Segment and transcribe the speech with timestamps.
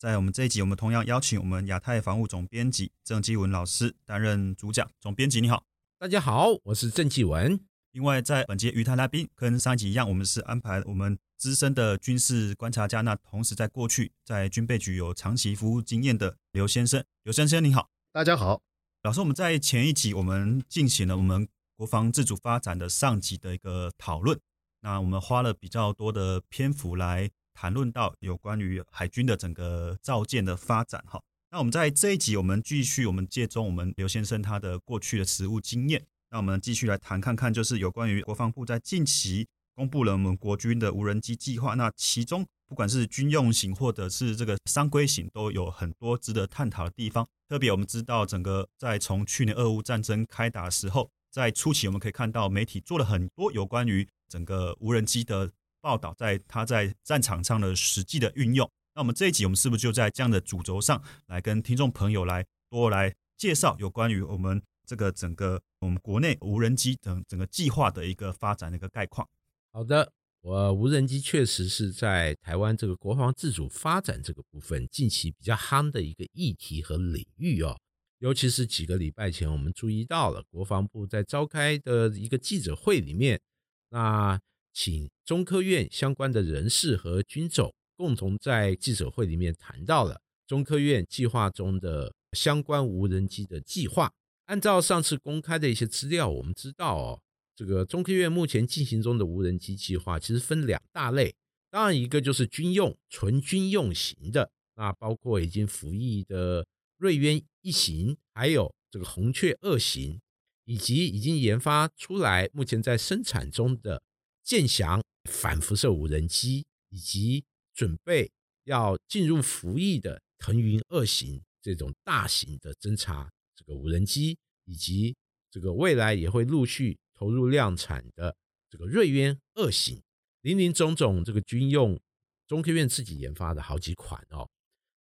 [0.00, 4.90] 在我们这一集，我们同样邀请我们亚太防务总编辑郑继文老师担任主讲。
[4.98, 5.62] 总编辑你好，
[5.98, 7.60] 大家好，我是郑继文。
[7.92, 17.04] 另外，在本节鱼谈来宾跟上一集一样，我们是安排我们资深的军事观察家，那同时在过去在军备局有长期服务经验的刘先生。
[17.24, 18.62] 刘先生你好，大家好。
[19.02, 24.40] 老师，我们在前一集我们进行了我们国防自主发展的上集的一个讨论，
[24.80, 27.30] 那我们花了比较多的篇幅来。
[27.52, 47.26] 谈论到有关于海军的整个造舰的发展，哈，那我们在这一集，我们继续我们借重我们刘先生他的过去的实务经验，那我们继续来谈看看，就是有关于国防部在近期公布了我们国军的无人机计划，那其中不管是军用型或者是这个商规型，都有很多值得探讨的地方。
[47.48, 55.50] 特别我们知道，整个在从去年俄乌战争开打的时候，在初期我们可以看到媒体做了很多有关于整个无人机的。
[55.80, 69.26] 报道在他在战场上的实际的运用，那我们这一集我们是不是就在这样的主轴上来跟听众朋友来多来介绍有关于我们这个整个我们国内无人机等整个计划的一个发展的一个概况？
[69.72, 77.78] 好的，我无人机确实是在台湾这个国防自主发展这个部分近期比较夯的一个议题和领域哦，
[78.18, 83.40] 尤其是几个礼拜前我们注意到了国防部在召开的一个记者会里面，
[83.88, 84.38] 那。
[84.72, 94.12] 请中科院相关的人士和军种共同在记者会里面谈到了中科院计划中的相关无人机的计划。
[94.46, 97.22] 按照上次公开的一些资料，我们知道哦，
[97.54, 101.34] 这个中科院目前进行中的无人机计划其实分两大类，
[101.70, 106.66] 当然一个就是军用、纯军用型的，那包括已经服役的
[106.96, 110.20] 瑞渊一型，还有这个红雀二型，
[110.64, 114.02] 以及已经研发出来、目前在生产中的。
[114.50, 115.00] 舰翔
[115.30, 118.32] 反辐射无人机，以及准备
[118.64, 125.14] 要进入服役的腾云二型这种大型的侦察这个无人机，以及
[125.52, 128.36] 这个未来也会陆续投入量产的
[128.68, 130.02] 这个瑞渊二型，
[130.40, 132.00] 林林总总这个军用
[132.48, 134.50] 中科院自己研发的好几款哦。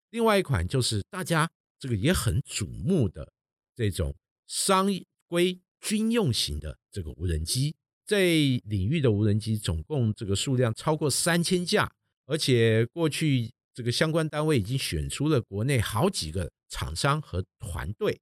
[0.09, 3.31] 另外一款就是大家这个也很瞩目的
[3.73, 4.13] 这种
[4.45, 4.87] 商
[5.25, 7.77] 规军用型的这个无人机。
[8.07, 11.91] 这领域的无人机总共这个数量超过三千架，
[12.25, 18.17] 而且过去这个相关单位已经选出了国内好几个厂商和团队，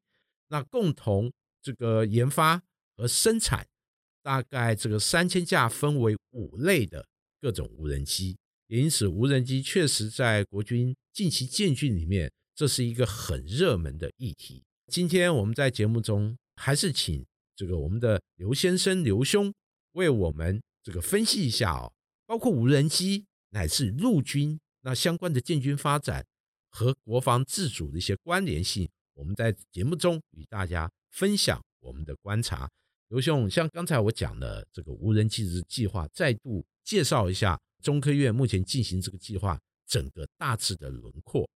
[0.47, 1.31] 那共同
[1.61, 2.63] 这个研发
[2.97, 3.67] 和生产，
[4.23, 7.05] 大概这个三千架分为五类的
[7.39, 8.35] 各种无人机，
[8.65, 14.63] 也因此无人机确实在国军近期建军里面，这是一个很热门的议题。
[14.87, 17.23] 今天我们在节目中还是请
[17.55, 19.53] 这个我们的刘先生刘兄。
[19.95, 21.91] 为我们这个分析一下哦，
[22.25, 26.25] 包括无人机乃至陆军那相关的建军发展
[26.69, 32.69] 和国防自主的一些关联性，我们在节目中与大家分享我们的观察。
[33.07, 39.57] 刘兄，像刚才我讲的这个无人机的计划，再度介绍一下中科院目前进行这个计划
[39.87, 41.47] 整个大致的轮廓。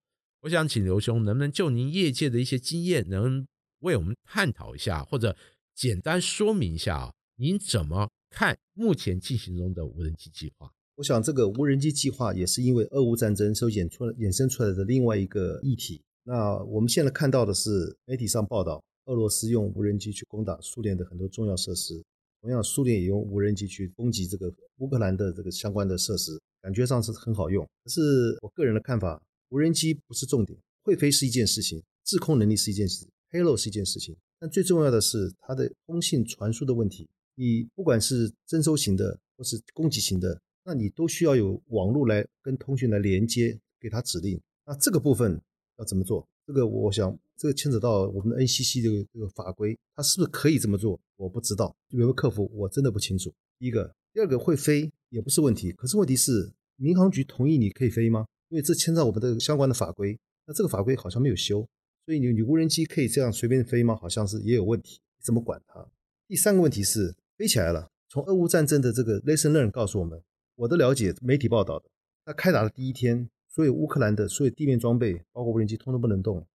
[0.41, 3.45] 我想请刘兄能不能就您业界的一些经验，能
[3.79, 5.35] 为我们探讨一下，或者
[5.75, 8.09] 简单说明一下啊，您怎么？
[8.29, 16.01] 看目前进行中的无人机计划，我想这个无人机计划也是因为俄乌战争所衍出衍生出来的另外一个议题。
[16.23, 22.03] 那我们现在看到的是媒体上报道，俄罗斯用无人机去攻打苏联的很多重要设施，
[22.41, 27.67] 同样苏联也用无人机去攻击这个乌克兰的这个相关的设施，感觉上是很好用。
[27.83, 37.09] 可是我个人的看法，无人机不是重点，会飞是一件事情，制空能力是一件事，Halo 是一件事情，但最重要的是它的通信传输的问题。
[37.39, 44.37] 你不管是征收型的或是供给型的，那你都需要有网络来跟通讯来连接，给他指令。
[44.65, 45.41] 那这个部分
[45.77, 46.27] 要怎么做？
[46.45, 50.99] 这个我想，这个牵扯到我们的 NCC 这个这个法规，它是不是可以这么做？
[51.15, 53.33] 我不知道有没有客服，我真的不清楚。
[53.57, 58.25] 第一个，第二个会飞也不是问题，可是问题是民航局同意你可以飞吗？
[58.49, 61.65] 因为这牵扯我们的相关的法规，那这个法规好像没有修，
[62.05, 63.95] 所以你你无人机可以这样随便飞吗？
[63.95, 65.89] 好像是也有问题，怎么管它？
[66.27, 67.15] 第三个问题是。
[67.39, 67.89] 飞起来了。
[68.09, 70.21] 从俄乌战争的这个 lesson learn 告诉我们，
[70.55, 71.85] 我的了解，媒体报道的，
[72.25, 76.45] 那开打的第一天，所有乌克兰的所有地面装备，包括无人机，通通不能动，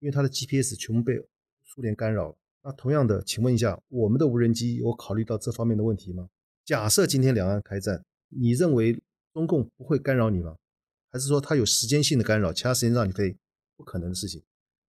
[0.00, 1.14] 因为它的 GPS 全部被
[1.64, 2.36] 苏联干扰了。
[2.62, 6.28] 那同样的，请问一下，我们的无人机有考虑到这方面的问题吗？
[6.66, 9.02] 假设今天两岸开战，你认为
[9.32, 10.56] 中共不会干扰你吗？
[11.10, 13.34] 还是说它有时间性的干扰，其他时间让你飞？
[13.78, 14.42] 不可能的事情。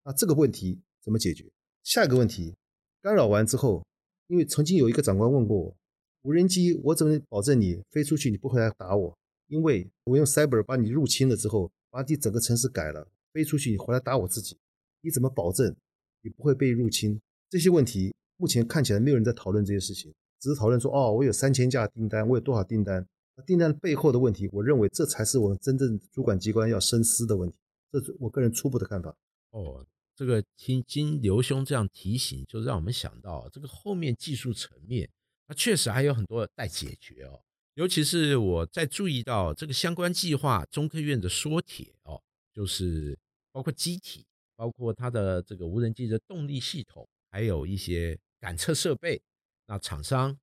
[0.03, 1.49] 那这个问题怎么解决？
[1.81, 2.57] 下一个问题，
[3.01, 3.85] 干扰完之后，
[4.27, 5.75] 因为曾经有一个长官问过我，
[6.23, 9.17] 无人机我怎么保证你飞出去你不会来打我？
[9.47, 14.57] 因为我用 cyber 把你入侵了之后，把你整个城市改了，飞出去你回来打我自己，
[15.01, 15.75] 你怎么保证
[16.21, 17.21] 你不会被入侵？
[17.49, 23.07] 这些问题目前看起来没有人在讨论这些事情，只是讨论说哦，我有三千架订单，我有多少订单？
[23.45, 27.57] 订单背后的问题，我认为这才是我们真正主管机关要深思的问题。
[27.91, 29.15] 这是我个人初步的看法。
[29.51, 35.09] 哦，这个听经刘兄这样提醒，就让我们想到这个后面技术层面，
[35.47, 37.41] 那确实还有很多待解决哦。
[37.73, 42.21] 尤其是我在注意到这个相关计划，中科院的缩铁哦，
[42.53, 43.19] 就是
[43.51, 44.25] 包括机体，
[44.55, 47.07] 包括它的这个无人机的动力系统。
[47.29, 49.21] 还有一些感测设备，
[49.65, 50.39] 那厂商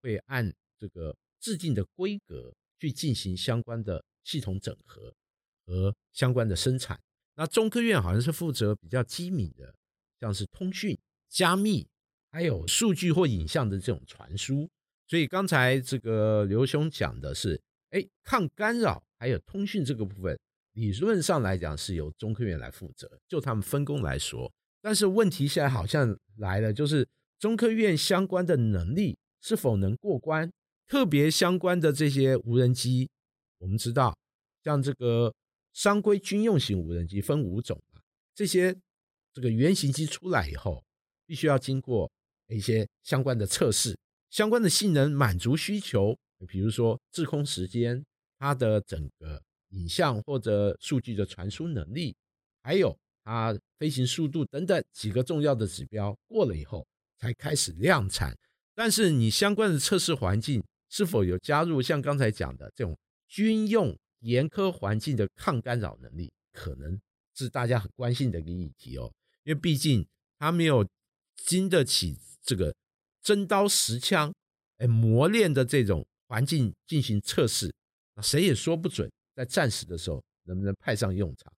[0.00, 5.12] 会按这个制定的规格去进行相关的系统整合
[5.66, 7.00] 和相关的生产。
[7.34, 9.74] 那中科院好像是负责比较机敏的，
[10.20, 10.98] 像是通讯、
[11.28, 11.86] 加密，
[12.30, 14.68] 还有数据或影像的这种传输。
[15.06, 17.60] 所以刚才这个刘兄讲的是，
[17.90, 20.38] 哎，抗干扰还有通讯这个部分，
[20.74, 23.10] 理论上来讲是由中科院来负责。
[23.26, 24.52] 就他们分工来说。
[24.82, 27.06] 但是问题现在好像来了，就是
[27.38, 30.50] 中科院相关的能力是否能过关？
[30.86, 33.08] 特别相关的这些无人机，
[33.58, 34.16] 我们知道，
[34.64, 35.32] 像这个
[35.72, 38.00] 商规军用型无人机分五种嘛，
[38.34, 38.76] 这些
[39.32, 40.84] 这个原型机出来以后，
[41.26, 42.10] 必须要经过
[42.48, 43.98] 一些相关的测试，
[44.30, 46.16] 相关的性能满足需求，
[46.48, 48.04] 比如说滞空时间，
[48.38, 52.16] 它的整个影像或者数据的传输能力，
[52.62, 52.96] 还有。
[53.22, 56.84] 它飞行速度等等几个重要的指标过了以后，
[57.18, 58.34] 才开始量产。
[58.74, 66.98] 但是你相关的测试环境是否有加入像刚才讲的这种军用严苛环境的抗干扰能力，可能
[67.34, 69.12] 是大家很关心的一个议题哦。
[69.44, 70.06] 因为毕竟
[70.38, 70.86] 它没有
[71.36, 72.74] 经得起这个
[73.22, 74.32] 真刀实枪
[74.78, 77.72] 哎磨练的这种环境进行测试，
[78.14, 81.52] 那谁也说不准在战时的时候能不能派上用场。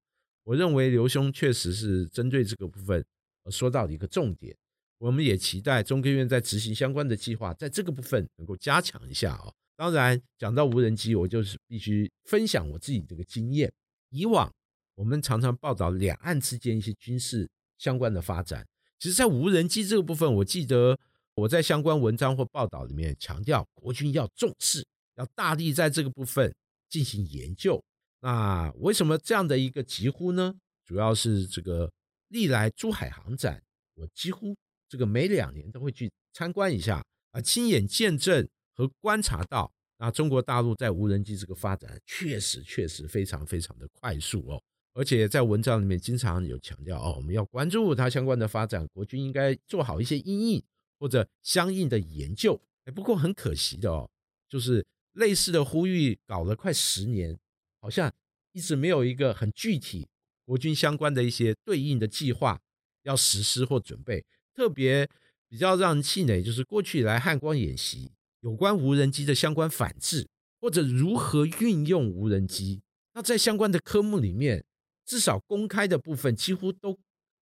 [0.45, 3.05] 我认为刘兄确实是针对这个部分
[3.51, 4.57] 说到了一个重点，
[4.99, 9.53] 我们也期待中科院在执行相关的计划，在这个部分能够加强一下啊。
[9.77, 13.73] 当然，讲到无人机，我就是必须分享我自己这个经验。
[14.11, 14.53] 以往
[14.95, 17.49] 我们常常报道两岸之间一些军事
[17.79, 18.67] 相关的发展，
[18.99, 20.99] 其实，在无人机这个部分，我记得
[21.35, 24.87] 我在相关文章或报道里面强调，国军要重视，
[25.17, 26.55] 要大力在这个部分
[26.89, 27.83] 进行研究。
[28.21, 30.55] 那为什么这样的一个疾呼呢？
[30.85, 31.91] 主要是这个
[32.29, 33.63] 历来珠海航展，
[33.95, 34.55] 我几乎
[34.89, 44.63] 这个每两年都会去参观一下啊，亲眼见证和观察到啊，中国大陆在无人机这个发展确实确实非常非常的快速哦，
[44.95, 50.63] 而且在文章里面经常有强调哦，我们要关注它相关的发展，国军应该做好一些应应
[50.99, 52.61] 或者相应的研究。
[52.85, 54.11] 哎，不过很可惜的哦，
[54.49, 57.39] 就是类似的呼吁搞了快十年。
[57.81, 58.09] 好像
[58.53, 60.07] 一直没有一个很具体
[60.45, 62.61] 国军相关的一些对应的计划
[63.03, 65.09] 要实施或准备，特别
[65.49, 70.29] 比较让人气馁，就是过去来汉光演习有关无人机的相关反制
[70.61, 72.83] 或者如何运用无人机，
[73.15, 74.65] 那在相关的科目里面，
[75.05, 76.99] 至少公开的部分几乎都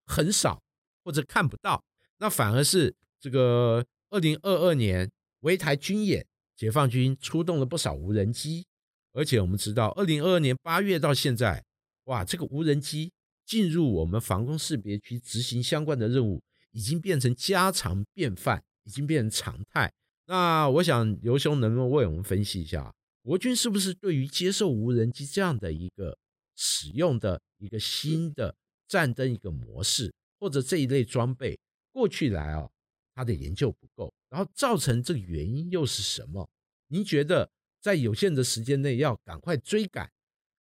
[0.06, 0.62] 很少
[1.02, 1.82] 或者看不到，
[2.18, 8.66] 那反而是这个二零二二年围台军演，解放军出动了不少无人机。
[9.12, 11.64] 而且我们知道，二零二二年八月到现在，
[12.04, 13.12] 哇，这个无人机
[13.44, 16.42] 进入我们防空识别区执行相关的任务，
[16.72, 19.92] 已经变成家常便饭，已经变成常态。
[20.30, 26.16] 那我想刘兄能不能为我们分析一下，国军是不是对于接受无人机这样的一个
[26.54, 28.54] 使用的一个新的
[28.86, 31.58] 战争一个模式，或者这一类装备
[31.90, 32.70] 过去来啊，
[33.12, 36.48] 他的研究不够，然后造成这个原因又是什么？
[36.86, 37.50] 您觉得？
[37.80, 40.08] 在有限的时间内要赶快追赶，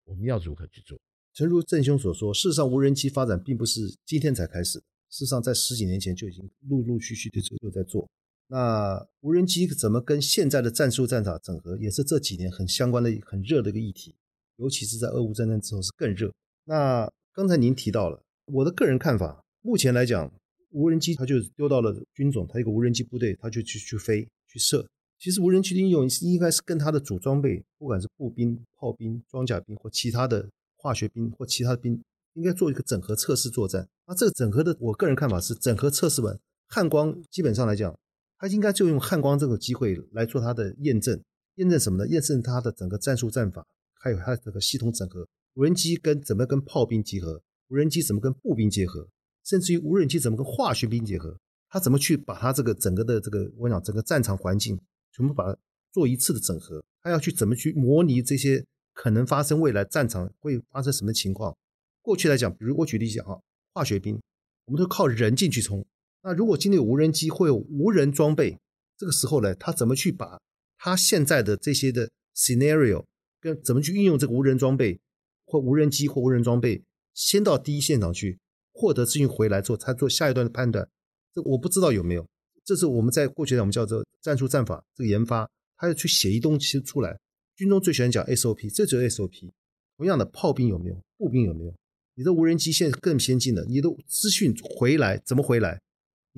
[0.06, 0.98] 我们要如何去做？
[1.34, 8.10] 诚如郑兄所说，事实上无人机发展并不是今天才开始，事实上在十几年前就已经陆陆续续的就就在做。
[8.52, 14.16] 那无人机怎么跟现在的战术战场整合，也是这几年很相关的、很热的一个议题，
[14.58, 16.34] 尤其是在俄乌战争之后是更热。
[16.66, 20.34] 那刚才您提到了，我的个人看法，目前来讲，
[20.72, 24.88] 无人机它就丢到了军种，它一个无人机部队，它就去去飞去射。
[25.20, 32.02] 其实无人机的应用应该是跟它的主装备，不管是步兵、炮兵、装甲兵或其他的化学兵或其他的兵，
[32.34, 33.88] 应该做一个整合测试作战。
[34.08, 37.96] 那这个整合的，我个人看法是，整合测试完，汉光基本上来讲，
[38.40, 41.22] 他应该就用汉光这个机会来做它的验证。
[41.56, 42.08] 验证什么呢？
[42.08, 43.68] 验证它的整个战术战法，
[44.00, 49.06] 还有它这个系统整合，无人机跟怎么跟炮兵结合，无人机怎么跟步兵结合，
[49.44, 54.80] 甚至于无人机怎么跟化学兵结合，他怎么去把它这个整个的这个我讲整个战场环境
[55.12, 55.60] 全部把它
[55.92, 61.54] 做一次的整合，他要去怎么去模拟这些可能发生未来战场会发生什么情况？
[62.02, 63.38] 过去来讲，比如我举例讲啊，
[63.74, 64.18] 化学兵，
[64.66, 65.86] 我们都靠人进去冲，
[66.22, 68.58] 那如果今天有无人机会有无人装备，
[68.98, 70.40] 这个时候呢，他怎么去把？
[70.78, 73.06] 他现在的这些的 scenario
[73.40, 75.00] 跟怎么去运用这个无人装备
[75.46, 76.84] 或无人机或无人装备，
[77.14, 78.40] 先到第一现场去
[78.72, 80.88] 获得资讯回来之后，才做下一段的判断。
[81.34, 82.28] 这我不知道有没有，
[82.64, 87.18] 这是我们在过去我们叫做战术战法这个研发，他要去写一东西出来。
[87.56, 89.50] 军中最喜欢讲 SOP，这就是 SOP。
[89.98, 90.98] 同样的，炮兵有没有？
[91.18, 91.74] 步兵有没有？
[92.16, 95.82] 你的无人机现在更先进了，你的资讯回来怎么回来？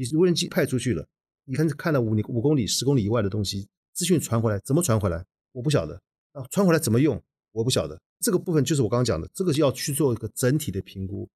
[0.10, 1.06] 你无人机派出去了，
[1.46, 3.68] 你看看到五里五公里、十公里以外的东西。
[3.94, 5.24] 资讯传回来怎么传回来？
[5.52, 7.22] 我不晓得啊，传回来怎么用？
[7.52, 8.00] 我不晓得。
[8.20, 11.30] 这个部分就是我刚刚讲的，这个要去做一个整体的评估，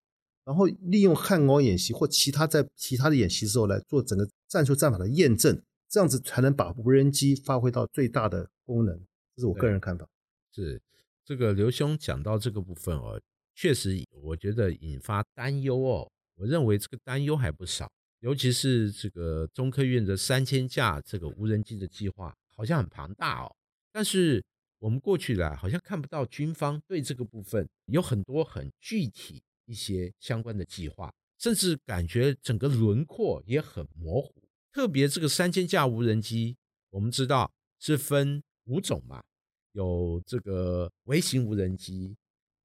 [0.46, 8.98] 然后利用汉光演习或其他在其他的演习时候来做整个战术战法的验证，这样子才能把无人机发挥到最大的功能。
[9.36, 10.08] 这是我个人看法。
[10.54, 10.82] 是
[11.26, 13.22] 这个刘兄讲到这个部分哦，
[13.54, 16.10] 确实我觉得引发担忧哦。
[16.36, 17.92] 我认为这个担忧还不少，
[18.26, 22.36] 尤其是这个中科院的三千架这个无人机的计划。
[22.58, 23.54] 好像很庞大哦，
[23.92, 24.42] 但是
[24.80, 34.34] 我们过去来好像看不到军方对这个部分有很多很具体一些相关的计划，甚至感觉整个轮廓也很模糊。
[34.72, 36.56] 特别这个三千架无人机，
[36.92, 39.22] 我们知道是分五种嘛，
[39.74, 42.16] 有这个微型无人机，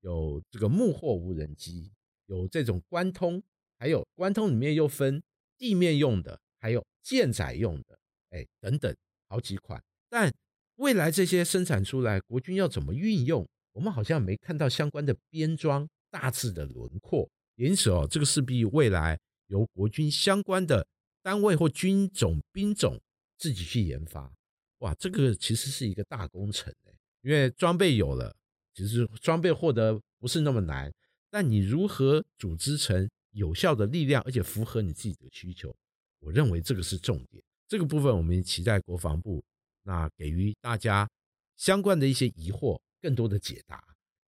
[0.02, 1.90] 有这个幕后无人机，
[2.26, 3.43] 有这种关通，
[3.76, 5.21] 还有关通里面又分
[5.61, 7.99] 地面用的，还有舰载用的，
[8.31, 8.97] 哎，等等。
[9.29, 10.35] 好几款，但
[10.75, 13.49] 未来这些生产出来，国军要怎么运用？
[13.71, 17.31] 我们好像没看到相关的编装大致的轮廓。
[17.55, 20.85] 因此哦，这个势必未来由国军相关的
[21.23, 23.00] 单位或军种兵种
[23.38, 24.33] 自己去研发。
[24.79, 28.35] 哇，这个其实是一个大工程哎，因为装备有了，
[28.75, 30.93] 其实装备获得不是那么难，
[31.31, 35.75] 但你如何组织成有效的力量，而且符合你自己的需求，
[36.21, 37.43] 我认为这个是重点。
[37.69, 39.43] 这个部分，我们期待国防部
[39.85, 41.09] 那给予大家
[41.57, 43.83] 相关的一些疑惑更多的解答。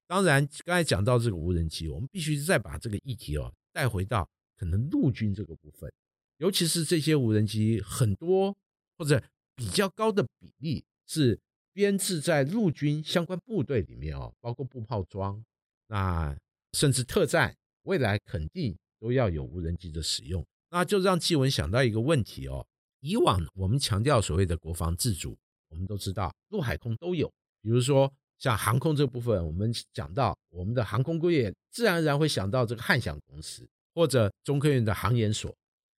[0.06, 5.90] 当然，刚才讲到这个无人机，我们必须再把这个议题哦带回到可能陆军这个部分，
[6.36, 8.54] 尤其是这些无人机很多
[8.98, 9.22] 或者
[9.56, 11.40] 比较高的比例是
[11.72, 15.42] 编制在陆军相关部队里面哦，包括步炮装，
[15.86, 16.36] 那
[16.74, 22.64] 甚至特战，未来肯定都要有无人机的使用，那就让纪文想到一个问题哦。
[23.00, 25.36] 以往我们强调所谓的国防自主，
[25.70, 27.26] 我们都知道陆海空都有。
[27.60, 35.52] 比如说像航空这部分，我们讲到我们的航空工业，自然而然会想到这个汉翔公司或者中科院的航研所。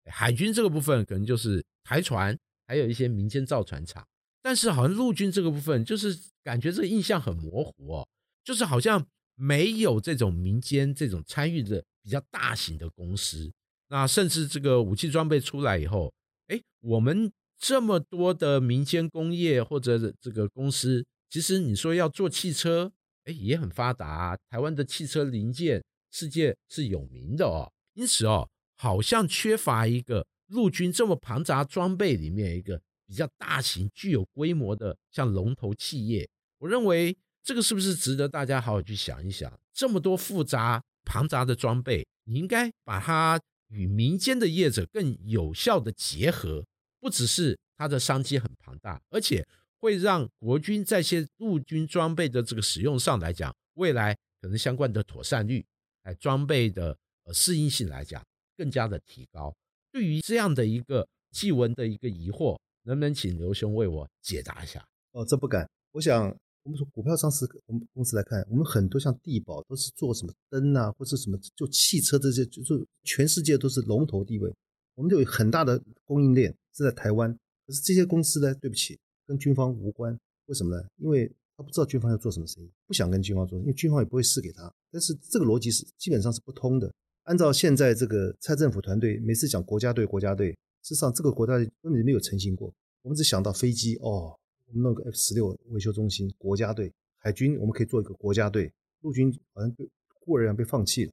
[0.10, 4.02] 海军这个部分可能就是台船，还有一些民间造船厂。
[4.42, 8.08] 但是好像陆军这个部分，就是感觉这个印象很模糊哦，
[8.46, 13.52] 就是好像没有这种民间这种参与的比较大型的公司。
[13.90, 16.14] 那甚至这个武器装备出来以后。
[16.48, 22.92] 哎，我们这么多的民间工业或者这个公司，其实你说要做汽车，
[23.24, 24.38] 哎，也很发达。
[24.50, 27.72] 台湾的汽车零件世界是有名的哦。
[27.94, 36.30] 因此哦，好像缺乏一个陆军这么庞杂装备里面一个比较大型、具有规模的像龙头企业。
[36.58, 39.52] 我认为这个是不是值得大家好好去想一想？
[39.74, 43.40] 这么多复杂庞杂的装备，你应该把它。
[43.70, 46.64] 与民间的业者更有效的结合，
[47.00, 49.44] 不只是它的商机很庞大，而且
[49.80, 55.66] 会让国军在些陆军装备的这个使用上来讲，未来可能相关的妥善率，
[56.04, 58.24] 哎，装备的呃适应性来讲，
[58.56, 59.52] 更加的提高。
[59.92, 64.86] 对于这样的一个祭文的一个疑惑，能不能请刘兄为我解答一下？
[65.14, 66.32] 哦，这不敢，我想。
[66.64, 74.50] 我们从股票上市，我们公司来看，我们很多像地保都是做什么灯啊，或者什么就汽车这些，就是全世界都是龙头地位。
[74.96, 77.32] 我们就有很大的供应链是在台湾，
[77.68, 80.18] 可是这些公司呢，对不起，跟军方无关。
[80.46, 80.86] 为什么呢？
[80.98, 84.74] 因为他不知道军方要做什么生意，不想跟军方做，因为军方也不会试给他。
[84.90, 86.90] 但是这个逻辑是基本上是不通的。
[87.24, 90.52] 按照现在这个蔡政府团队每次讲国家队，国家队，
[90.82, 92.74] 事实上这个国家队根本就没有成型过。
[93.02, 94.38] 我们只想到飞机哦。
[94.74, 101.12] 我们弄个 F 十六维修中心，国家队海军我们可以做一个国家队，陆军好像被忽然被放弃了。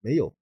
[0.00, 0.32] 没有。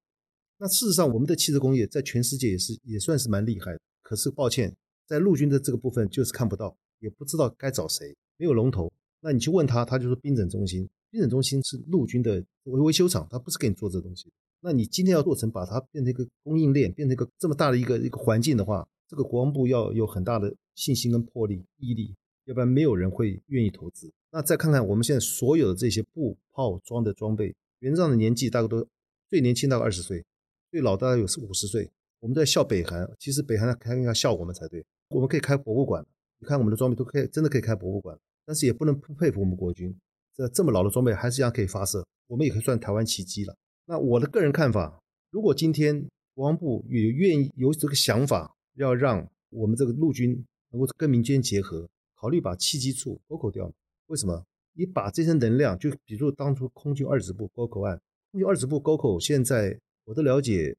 [0.59, 3.81] 那事实上，我们的汽车工业在全世界也是也算是蛮厉害的。
[4.03, 4.77] 可是抱歉，
[5.07, 8.93] 在陆军的这个部分就是看不到，也不知道该找谁，没有龙头。
[9.21, 14.31] 那你去问他，他就说兵整中心，兵整中心是陆军的维维修厂，他不是给你做这东西。
[14.61, 22.15] 那你今天要做成把它变成一个供应链，变成一个这么大的一个一个环境的话，这个国防部要有很大的信心跟魄力毅力，
[22.51, 24.13] 要不然没有人会愿意投资。
[24.33, 28.85] 那再看看我们现在所有的这些步炮装的装备，原上的年纪大概都
[29.29, 30.25] 最年轻大概二十岁，
[30.73, 31.89] 最老大概有是五十岁。
[32.19, 34.85] 我们在笑北韩，其实北韩开应该笑我们才对。
[35.11, 36.05] 我们可以开博物馆，
[36.41, 39.97] 你看我们的装备都可以真的可以开博物馆，但是也不能不佩服我们国军，
[40.35, 43.57] 这这么老的装备还是一样可以发射，我们也可以算台湾奇迹了。
[43.87, 46.05] 那我的个人看法，如果今天
[46.35, 51.89] 国防部也愿意有这个想法，要让我们这个陆军能够跟民间结合，
[52.21, 53.73] 考虑把气机处勾口掉。
[54.09, 54.45] 为什么？
[54.75, 57.99] 你把这些能量，就比如当初空军二十部沟口案，
[58.31, 60.77] 空军二十部沟口，现在我的了解，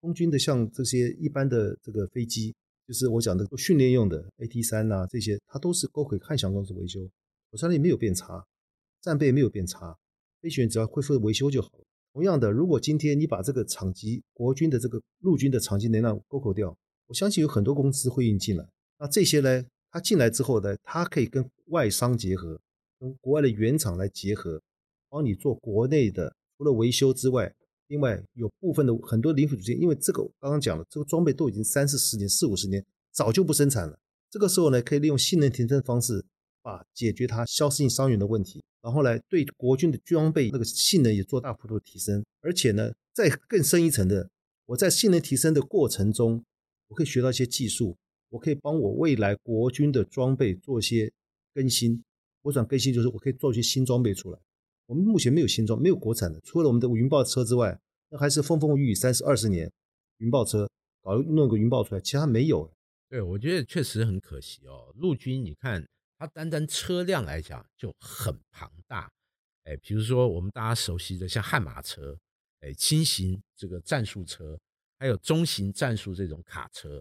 [0.00, 2.54] 空军的像这些一般的这个飞机，
[2.86, 7.00] 就是我讲的训练用的 AT 三呐，这些它都是沟口汉翔公司维修，
[7.50, 8.46] 我相信没有变差，
[9.02, 9.98] 战备没有变差，
[10.40, 11.84] 飞行员只要恢复维修就好了。
[12.12, 16.76] 同样的，如果今天你把这个厂级国军的这个陆军的厂级能量沟口掉，
[17.08, 18.64] 我相信有很多公司会运进来，
[19.00, 19.64] 那这些呢？
[19.94, 22.60] 它进来之后呢，它可以跟外商结合，
[22.98, 24.60] 跟国外的原厂来结合，
[25.08, 27.54] 帮你做国内的除了维修之外，
[27.86, 33.96] 另外有部分的很多零组件，因为这个刚刚讲了，这个装备都已经三四十年、四五十年，早就不生产了。
[34.28, 36.24] 这个时候呢，可以利用性能提升的方式，
[36.60, 44.28] 把解决它消失性伤员的问题，然后呢，对国军的装备那个性能也做大幅度的提升，而且呢，再更深一层的，
[44.66, 46.44] 我在性能提升的过程中，
[46.88, 47.96] 我可以学到一些技术。
[48.34, 51.10] 我可以帮我未来国军的装备做些
[51.54, 52.02] 更新。
[52.42, 54.38] 我想更新就是我可以做一些新装备出来。
[54.86, 59.70] 我们目前没有新装，没有国产的，除了我们的云豹车之外，那还是风风雨雨三十二十年
[60.18, 60.68] 云豹车
[61.00, 62.68] 搞弄个云豹出来，其他没有。
[63.08, 64.92] 对，我觉得确实很可惜哦。
[64.96, 65.86] 陆军你看，
[66.18, 69.08] 它单单车辆来讲就很庞大。
[69.62, 72.18] 哎，比如说我们大家熟悉的像悍马车，
[72.62, 74.58] 哎，轻型这个战术车，
[74.98, 77.00] 还有中型战术这种卡车。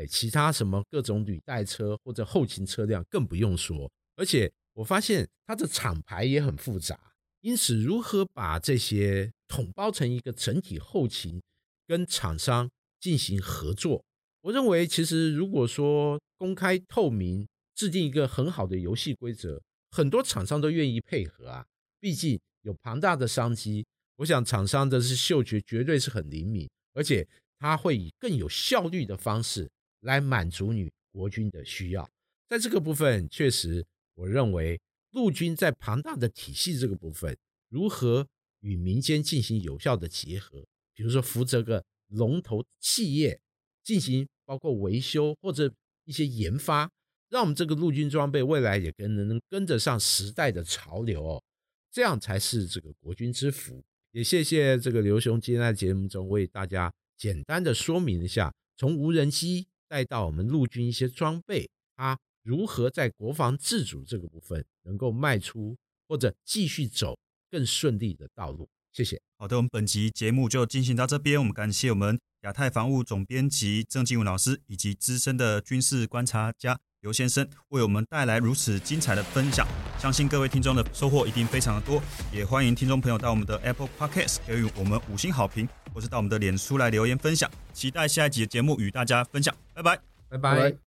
[0.00, 6.98] 哎，其他什么各种履带车或者后勤车辆更不用说，而且我发现它的厂牌也很复杂，
[7.42, 11.42] 因此如何把这些统包成一个整体后勤，
[11.86, 14.02] 跟厂商进行合作，
[14.40, 19.60] 我认为其实如果说公开透明，制定一个很好的游戏规则，
[19.90, 21.66] 很多厂商都愿意配合啊，
[22.00, 23.84] 毕竟有庞大的商机，
[24.16, 29.70] 我想厂商的是嗅觉绝对是很灵敏，而且他会以更有效率的方式。
[30.00, 32.08] 来满足你国军的需要，
[32.48, 33.84] 在这个部分，确实，
[34.14, 37.36] 我认为陆军在庞大的体系这个部分，
[37.68, 38.26] 如何
[38.60, 43.40] 与民间进行有效的结合，比如说扶这个龙头企业
[43.82, 45.72] 进行包括维修或者
[46.04, 46.90] 一些研发，
[47.28, 51.42] 让我们这个陆军装备未来也跟能跟得上时代的潮流哦，
[51.90, 53.82] 这样才是这个国军之福。
[54.12, 59.66] 也谢谢这个刘兄今天在节目中为大家简单的说明一下，从无人机。
[59.90, 65.76] 带到我们陆军一些装备，它如何在国防自主这个部分能够迈出
[66.06, 67.18] 或者继续走
[67.50, 68.68] 更顺利的道路？
[68.92, 69.20] 谢谢。
[69.36, 71.40] 好的，我们本集节目就进行到这边。
[71.40, 79.66] 我们感谢我们亚太防务总编辑郑继文老师以及资深的军事观察家刘先生为我们带来如此精彩的分享。
[79.98, 85.68] 相信各位听众的收获一定非常的多，也欢迎听众朋友到我们的 Apple Podcast 给予我们五星好评。
[85.92, 90.72] 或是到我们的脸书来留言分享，期待下一集的节目与大家分享，拜拜，拜拜。